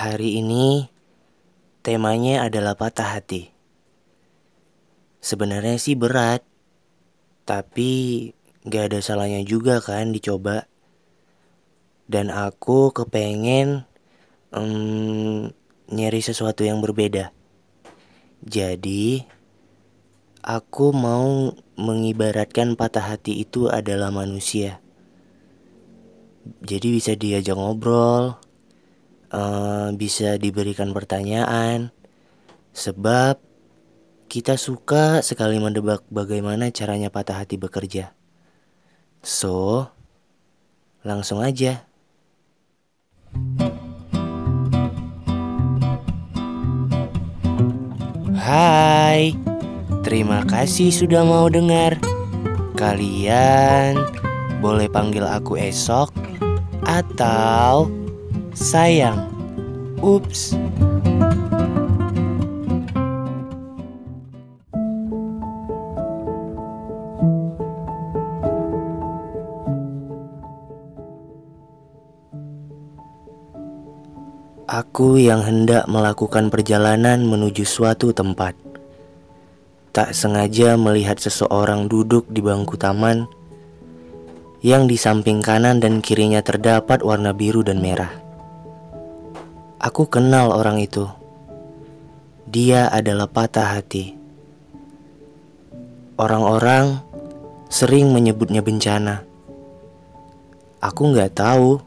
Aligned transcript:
Hari 0.00 0.40
ini 0.40 0.88
temanya 1.84 2.48
adalah 2.48 2.72
patah 2.72 3.20
hati. 3.20 3.52
Sebenarnya 5.20 5.76
sih 5.76 5.92
berat, 5.92 6.40
tapi 7.44 8.32
gak 8.64 8.88
ada 8.88 9.04
salahnya 9.04 9.44
juga 9.44 9.76
kan 9.84 10.08
dicoba. 10.08 10.64
Dan 12.08 12.32
aku 12.32 12.96
kepengen 12.96 13.84
um, 14.56 15.52
nyari 15.92 16.20
sesuatu 16.24 16.64
yang 16.64 16.80
berbeda. 16.80 17.36
Jadi, 18.40 19.20
aku 20.40 20.96
mau 20.96 21.52
mengibaratkan 21.76 22.72
patah 22.72 23.04
hati 23.04 23.44
itu 23.44 23.68
adalah 23.68 24.08
manusia. 24.08 24.80
Jadi 26.64 26.88
bisa 26.88 27.12
diajak 27.12 27.60
ngobrol, 27.60 28.40
uh, 29.30 29.90
bisa 29.94 30.36
diberikan 30.36 30.94
pertanyaan, 30.94 31.94
sebab 32.74 33.38
kita 34.30 34.54
suka 34.54 35.26
sekali 35.26 35.58
mendebak 35.58 36.06
bagaimana 36.06 36.70
caranya 36.70 37.10
patah 37.10 37.42
hati 37.42 37.58
bekerja. 37.58 38.14
So, 39.26 39.90
langsung 41.02 41.42
aja. 41.42 41.82
Hai, 48.40 49.34
terima 50.06 50.46
kasih 50.46 50.90
sudah 50.94 51.26
mau 51.26 51.46
dengar. 51.50 51.98
Kalian 52.78 53.98
boleh 54.64 54.88
panggil 54.88 55.26
aku 55.26 55.60
esok 55.60 56.14
atau 56.86 57.92
sayang. 58.60 59.24
Ups. 60.04 60.52
Aku 74.70 75.16
yang 75.16 75.40
hendak 75.42 75.88
melakukan 75.88 76.52
perjalanan 76.52 77.24
menuju 77.24 77.64
suatu 77.64 78.12
tempat. 78.12 78.54
Tak 79.90 80.14
sengaja 80.14 80.76
melihat 80.76 81.18
seseorang 81.18 81.90
duduk 81.90 82.28
di 82.30 82.38
bangku 82.38 82.78
taman 82.78 83.26
yang 84.62 84.84
di 84.86 84.94
samping 84.94 85.40
kanan 85.40 85.80
dan 85.80 86.04
kirinya 86.04 86.44
terdapat 86.44 87.02
warna 87.02 87.34
biru 87.34 87.66
dan 87.66 87.82
merah. 87.82 88.19
Aku 89.80 90.12
kenal 90.12 90.52
orang 90.52 90.76
itu. 90.76 91.08
Dia 92.44 92.92
adalah 92.92 93.24
patah 93.24 93.80
hati. 93.80 94.12
Orang-orang 96.20 97.00
sering 97.72 98.12
menyebutnya 98.12 98.60
bencana. 98.60 99.24
Aku 100.84 101.16
nggak 101.16 101.32
tahu 101.32 101.80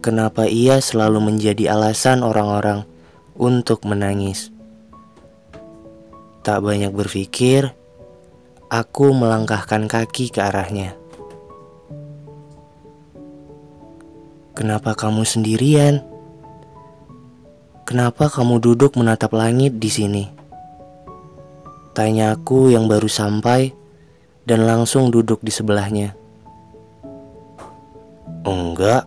kenapa 0.00 0.48
ia 0.48 0.80
selalu 0.80 1.28
menjadi 1.28 1.76
alasan 1.76 2.24
orang-orang 2.24 2.88
untuk 3.36 3.84
menangis. 3.84 4.48
Tak 6.40 6.64
banyak 6.64 6.88
berpikir, 6.88 7.76
aku 8.72 9.12
melangkahkan 9.12 9.84
kaki 9.84 10.32
ke 10.32 10.40
arahnya. 10.40 10.96
Kenapa 14.56 14.96
kamu 14.96 15.28
sendirian? 15.28 16.15
Kenapa 17.86 18.26
kamu 18.26 18.58
duduk 18.58 18.98
menatap 18.98 19.30
langit 19.30 19.78
di 19.78 19.86
sini? 19.86 20.24
Tanya 21.94 22.34
aku 22.34 22.74
yang 22.74 22.90
baru 22.90 23.06
sampai 23.06 23.70
dan 24.42 24.66
langsung 24.66 25.14
duduk 25.14 25.38
di 25.40 25.54
sebelahnya. 25.54 26.12
Enggak, 28.42 29.06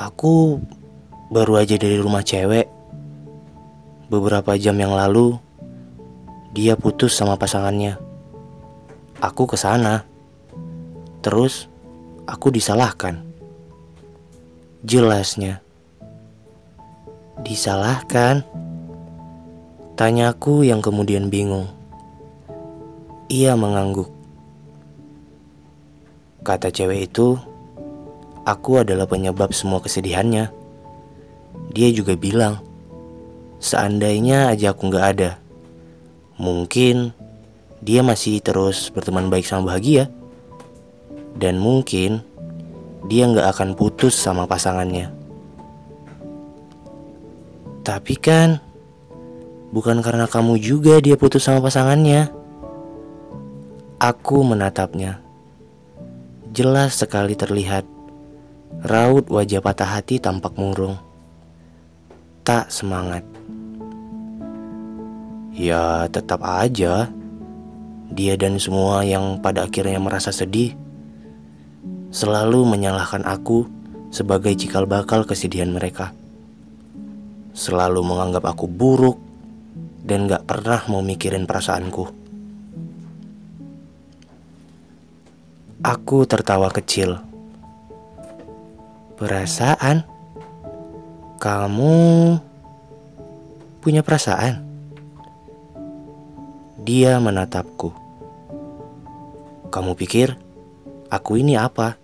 Aku 0.00 0.56
baru 1.28 1.60
aja 1.60 1.76
dari 1.76 2.00
rumah 2.00 2.24
cewek. 2.24 2.64
Beberapa 4.08 4.56
jam 4.56 4.72
yang 4.80 4.96
lalu, 4.96 5.36
dia 6.56 6.72
putus 6.72 7.12
sama 7.12 7.36
pasangannya. 7.36 8.00
Aku 9.20 9.44
ke 9.44 9.60
sana. 9.60 10.08
Terus 11.20 11.68
aku 12.24 12.48
disalahkan. 12.48 13.20
Jelasnya. 14.80 15.60
Disalahkan? 17.40 18.44
Tanyaku 19.96 20.64
yang 20.64 20.84
kemudian 20.84 21.32
bingung. 21.32 21.72
Ia 23.32 23.56
mengangguk. 23.56 24.12
Kata 26.44 26.68
cewek 26.68 27.08
itu, 27.08 27.40
aku 28.44 28.84
adalah 28.84 29.08
penyebab 29.08 29.52
semua 29.56 29.80
kesedihannya. 29.80 30.52
Dia 31.72 31.88
juga 31.92 32.12
bilang, 32.16 32.60
seandainya 33.60 34.52
aja 34.52 34.76
aku 34.76 34.88
nggak 34.88 35.06
ada, 35.16 35.40
mungkin 36.36 37.16
dia 37.80 38.04
masih 38.04 38.44
terus 38.44 38.92
berteman 38.92 39.32
baik 39.32 39.48
sama 39.48 39.72
bahagia. 39.72 40.12
Dan 41.36 41.56
mungkin 41.56 42.20
dia 43.08 43.24
nggak 43.24 43.48
akan 43.56 43.70
putus 43.78 44.12
sama 44.12 44.44
pasangannya. 44.44 45.19
Tapi 47.90 48.14
kan, 48.22 48.62
bukan 49.74 49.98
karena 49.98 50.30
kamu 50.30 50.62
juga 50.62 51.02
dia 51.02 51.18
putus 51.18 51.42
sama 51.42 51.58
pasangannya. 51.58 52.30
Aku 53.98 54.46
menatapnya. 54.46 55.18
Jelas 56.54 56.94
sekali 57.02 57.34
terlihat 57.34 57.82
Raut 58.86 59.26
wajah 59.26 59.58
patah 59.58 59.98
hati 59.98 60.22
tampak 60.22 60.54
murung. 60.54 61.02
Tak 62.46 62.70
semangat. 62.70 63.26
Ya 65.50 66.06
tetap 66.06 66.46
aja 66.46 67.10
Dia 68.14 68.38
dan 68.38 68.62
semua 68.62 69.02
yang 69.02 69.42
pada 69.42 69.66
akhirnya 69.66 69.98
merasa 69.98 70.30
sedih 70.30 70.78
Selalu 72.14 72.70
menyalahkan 72.70 73.26
aku 73.26 73.66
sebagai 74.14 74.54
cikal 74.54 74.86
bakal 74.86 75.26
kesedihan 75.26 75.74
mereka 75.74 76.14
Selalu 77.60 78.00
menganggap 78.00 78.48
aku 78.48 78.64
buruk 78.64 79.20
Dan 80.00 80.24
gak 80.24 80.48
pernah 80.48 80.80
mau 80.88 81.04
mikirin 81.04 81.44
perasaanku 81.44 82.04
Aku 85.84 86.24
tertawa 86.24 86.72
kecil 86.72 87.20
Perasaan? 89.20 90.08
Kamu 91.36 91.96
punya 93.80 94.04
perasaan? 94.04 94.60
Dia 96.80 97.20
menatapku. 97.20 97.92
Kamu 99.68 99.92
pikir 99.92 100.36
aku 101.12 101.36
ini 101.36 101.56
apa? 101.56 101.96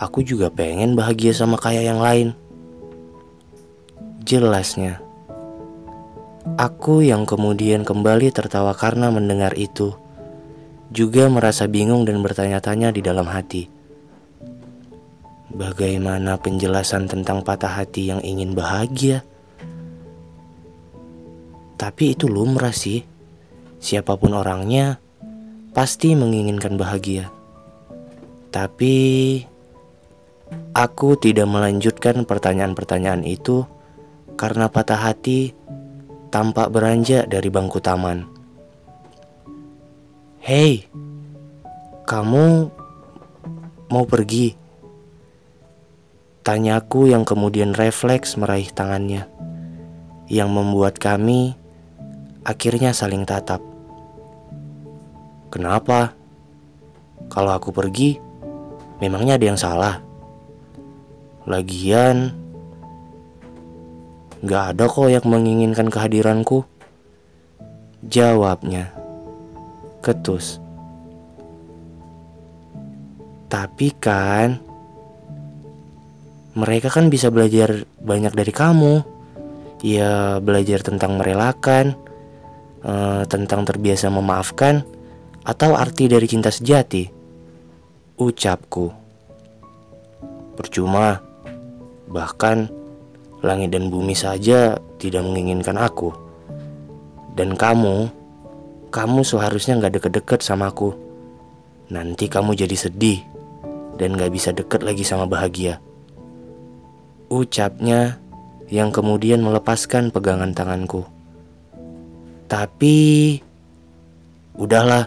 Aku 0.00 0.24
juga 0.24 0.48
pengen 0.48 0.96
bahagia 0.96 1.36
sama 1.36 1.60
kayak 1.60 1.84
yang 1.84 2.00
lain. 2.00 2.32
Jelasnya. 4.28 5.00
Aku 6.60 7.00
yang 7.00 7.24
kemudian 7.24 7.80
kembali 7.80 8.28
tertawa 8.28 8.76
karena 8.76 9.08
mendengar 9.08 9.56
itu, 9.56 9.96
juga 10.92 11.32
merasa 11.32 11.64
bingung 11.64 12.04
dan 12.04 12.20
bertanya-tanya 12.20 12.92
di 12.92 13.00
dalam 13.00 13.24
hati. 13.24 13.72
Bagaimana 15.48 16.36
penjelasan 16.36 17.08
tentang 17.08 17.40
patah 17.40 17.80
hati 17.80 18.12
yang 18.12 18.20
ingin 18.20 18.52
bahagia? 18.52 19.24
Tapi 21.80 22.12
itu 22.12 22.28
lumrah 22.28 22.76
sih. 22.76 23.00
Siapa 23.80 24.20
pun 24.20 24.36
orangnya 24.36 25.00
pasti 25.72 26.12
menginginkan 26.12 26.76
bahagia. 26.76 27.32
Tapi 28.52 28.96
aku 30.76 31.16
tidak 31.16 31.48
melanjutkan 31.48 32.28
pertanyaan-pertanyaan 32.28 33.24
itu 33.24 33.64
karena 34.38 34.70
patah 34.70 35.10
hati 35.10 35.50
tampak 36.30 36.70
beranjak 36.70 37.26
dari 37.26 37.50
bangku 37.50 37.82
taman. 37.82 38.30
Hei, 40.38 40.86
kamu 42.06 42.70
mau 43.90 44.04
pergi? 44.06 44.54
Tanyaku 46.46 47.12
yang 47.12 47.28
kemudian 47.28 47.76
refleks 47.76 48.38
meraih 48.40 48.70
tangannya, 48.72 49.28
yang 50.30 50.48
membuat 50.48 50.96
kami 50.96 51.52
akhirnya 52.46 52.96
saling 52.96 53.28
tatap. 53.28 53.60
Kenapa? 55.52 56.16
Kalau 57.28 57.52
aku 57.52 57.74
pergi, 57.74 58.16
memangnya 59.02 59.36
ada 59.36 59.44
yang 59.44 59.60
salah? 59.60 60.00
Lagian, 61.44 62.47
Gak 64.38 64.64
ada 64.78 64.86
kok 64.86 65.10
yang 65.10 65.26
menginginkan 65.26 65.90
kehadiranku. 65.90 66.62
Jawabnya, 68.06 68.94
ketus. 69.98 70.62
Tapi 73.50 73.90
kan, 73.98 74.62
mereka 76.54 76.86
kan 76.86 77.10
bisa 77.10 77.34
belajar 77.34 77.82
banyak 77.98 78.30
dari 78.30 78.54
kamu. 78.54 78.94
Ya, 79.82 80.38
belajar 80.38 80.86
tentang 80.86 81.18
merelakan, 81.18 81.98
uh, 82.86 83.26
tentang 83.26 83.66
terbiasa 83.66 84.06
memaafkan, 84.06 84.86
atau 85.42 85.74
arti 85.74 86.06
dari 86.06 86.30
cinta 86.30 86.54
sejati. 86.54 87.10
Ucapku. 88.22 88.94
Percuma, 90.54 91.18
bahkan 92.06 92.77
langit 93.42 93.70
dan 93.70 93.90
bumi 93.92 94.14
saja 94.14 94.78
tidak 94.98 95.22
menginginkan 95.22 95.78
aku. 95.78 96.10
Dan 97.38 97.54
kamu, 97.54 98.10
kamu 98.90 99.20
seharusnya 99.22 99.78
gak 99.78 100.00
deket-deket 100.00 100.42
sama 100.42 100.74
aku. 100.74 100.90
Nanti 101.88 102.26
kamu 102.26 102.58
jadi 102.58 102.74
sedih 102.74 103.22
dan 103.94 104.18
gak 104.18 104.34
bisa 104.34 104.50
deket 104.50 104.82
lagi 104.82 105.06
sama 105.06 105.30
bahagia. 105.30 105.78
Ucapnya 107.30 108.18
yang 108.68 108.90
kemudian 108.90 109.40
melepaskan 109.40 110.10
pegangan 110.10 110.50
tanganku. 110.50 111.06
Tapi, 112.50 113.38
udahlah, 114.58 115.06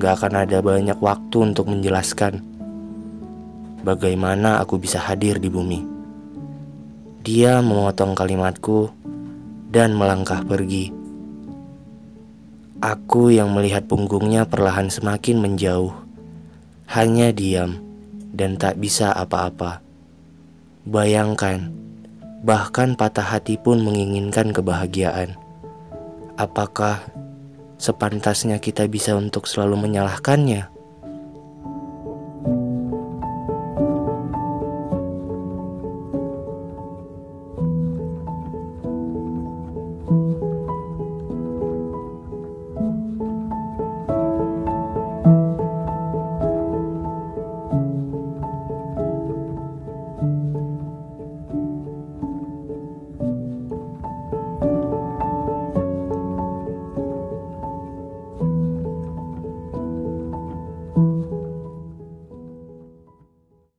gak 0.00 0.12
akan 0.16 0.34
ada 0.48 0.64
banyak 0.64 0.96
waktu 0.96 1.36
untuk 1.52 1.68
menjelaskan 1.68 2.40
bagaimana 3.84 4.60
aku 4.60 4.80
bisa 4.80 5.00
hadir 5.00 5.36
di 5.40 5.48
bumi. 5.52 5.99
Dia 7.20 7.60
memotong 7.60 8.16
kalimatku 8.16 8.88
dan 9.68 9.92
melangkah 9.92 10.40
pergi. 10.40 10.88
Aku 12.80 13.28
yang 13.28 13.52
melihat 13.52 13.84
punggungnya 13.84 14.48
perlahan 14.48 14.88
semakin 14.88 15.36
menjauh, 15.36 15.92
hanya 16.88 17.28
diam 17.28 17.76
dan 18.32 18.56
tak 18.56 18.80
bisa 18.80 19.12
apa-apa. 19.12 19.84
Bayangkan, 20.88 21.68
bahkan 22.40 22.96
patah 22.96 23.36
hati 23.36 23.60
pun 23.60 23.84
menginginkan 23.84 24.56
kebahagiaan. 24.56 25.36
Apakah 26.40 27.04
sepantasnya 27.76 28.64
kita 28.64 28.88
bisa 28.88 29.12
untuk 29.12 29.44
selalu 29.44 29.76
menyalahkannya? 29.76 30.79